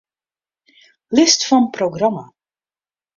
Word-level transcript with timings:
List 1.19 1.43
fan 1.49 1.71
programma. 1.77 2.25